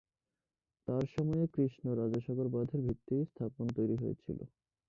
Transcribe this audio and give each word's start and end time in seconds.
তাঁর 0.87 1.03
সময়ে 1.15 1.45
কৃষ্ণ 1.47 1.85
রাজা 1.95 2.19
সাগর 2.25 2.47
বাঁধের 2.47 2.81
ভিত্তি 2.81 3.15
স্থাপন 3.25 3.65
তৈরি 3.77 3.95
হয়েছিল। 3.95 4.39